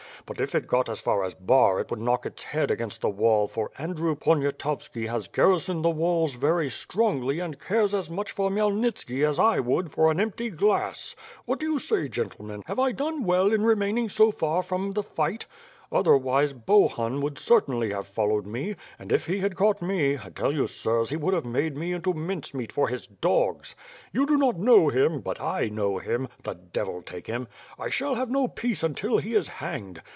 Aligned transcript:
But, 0.27 0.39
if 0.39 0.55
it 0.55 0.65
got 0.65 0.87
as 0.87 1.01
far 1.01 1.25
as 1.25 1.33
Bar 1.33 1.81
it 1.81 1.89
would 1.89 1.99
knock 1.99 2.25
its 2.25 2.43
head 2.43 2.71
against 2.71 3.01
the 3.01 3.09
wall 3.09 3.49
for 3.49 3.69
Andrew 3.77 4.15
Poniatowski 4.15 5.07
has 5.07 5.27
garrisoned 5.27 5.83
the 5.83 5.89
walls 5.89 6.35
very 6.35 6.69
strongly 6.69 7.41
and 7.41 7.59
cares 7.59 7.93
as 7.93 8.09
much 8.09 8.31
for 8.31 8.49
Khmyelnitski 8.49 9.27
as 9.27 9.39
I 9.39 9.59
would 9.59 9.91
for 9.91 10.09
an 10.09 10.21
empty 10.21 10.49
glass. 10.49 11.17
What 11.43 11.59
do 11.59 11.69
you 11.69 11.79
say, 11.79 12.07
gentlemen, 12.07 12.63
have 12.67 12.79
I 12.79 12.93
done 12.93 13.25
well 13.25 13.51
in 13.51 13.63
remaining 13.65 14.07
so 14.07 14.31
far 14.31 14.63
from 14.63 14.93
the 14.93 15.03
fight? 15.03 15.47
Otherwise 15.91 16.53
Bohun 16.53 17.19
would 17.19 17.37
certainly 17.37 17.91
have 17.91 18.07
followed 18.07 18.45
me; 18.47 18.77
and, 18.97 19.11
if 19.11 19.25
he 19.25 19.39
had 19.39 19.57
caught 19.57 19.81
me, 19.81 20.15
I 20.17 20.29
tell 20.29 20.53
you, 20.53 20.65
sirs, 20.67 21.09
he 21.09 21.17
would 21.17 21.33
have 21.33 21.43
made 21.43 21.75
me 21.75 21.91
into 21.91 22.13
mincemeat 22.13 22.71
for 22.71 22.87
his 22.87 23.05
dogs. 23.05 23.75
You 24.13 24.25
do 24.25 24.37
not 24.37 24.57
know 24.57 24.87
him, 24.87 25.19
but 25.19 25.41
I 25.41 25.67
know 25.67 25.97
him, 25.97 26.29
the 26.43 26.53
devil 26.55 27.01
take 27.01 27.27
him! 27.27 27.49
I 27.77 27.89
shall 27.89 28.15
have 28.15 28.29
no 28.29 28.47
peace 28.47 28.81
until 28.81 29.17
he 29.17 29.35
is 29.35 29.49
hanged. 29.49 30.01